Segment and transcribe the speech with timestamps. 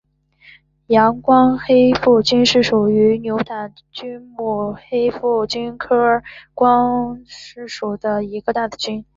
[0.87, 6.23] 阳城光黑腹菌是属于牛肝菌目黑腹菌科
[6.55, 9.05] 光黑腹菌属的一种担子菌。